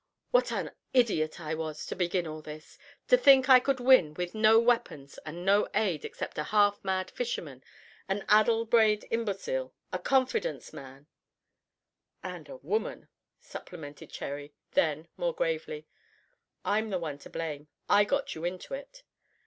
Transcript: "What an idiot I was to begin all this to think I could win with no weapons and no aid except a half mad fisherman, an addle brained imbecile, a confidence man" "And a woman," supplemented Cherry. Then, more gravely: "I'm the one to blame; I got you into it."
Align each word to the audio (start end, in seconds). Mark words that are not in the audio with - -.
"What 0.31 0.51
an 0.51 0.71
idiot 0.95 1.39
I 1.39 1.53
was 1.53 1.85
to 1.85 1.95
begin 1.95 2.25
all 2.25 2.41
this 2.41 2.79
to 3.07 3.17
think 3.17 3.47
I 3.49 3.59
could 3.59 3.79
win 3.79 4.15
with 4.15 4.33
no 4.33 4.59
weapons 4.59 5.19
and 5.27 5.45
no 5.45 5.67
aid 5.75 6.03
except 6.03 6.39
a 6.39 6.43
half 6.45 6.83
mad 6.83 7.11
fisherman, 7.11 7.63
an 8.07 8.25
addle 8.27 8.65
brained 8.65 9.05
imbecile, 9.11 9.75
a 9.93 9.99
confidence 9.99 10.73
man" 10.73 11.05
"And 12.33 12.49
a 12.49 12.57
woman," 12.57 13.09
supplemented 13.39 14.09
Cherry. 14.09 14.55
Then, 14.71 15.07
more 15.17 15.35
gravely: 15.35 15.85
"I'm 16.65 16.89
the 16.89 16.97
one 16.97 17.19
to 17.19 17.29
blame; 17.29 17.67
I 17.87 18.03
got 18.03 18.33
you 18.33 18.43
into 18.43 18.73
it." 18.73 19.03